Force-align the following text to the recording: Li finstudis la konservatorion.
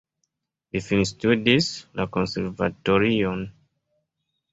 Li 0.75 0.79
finstudis 0.85 1.67
la 1.99 2.07
konservatorion. 2.15 3.45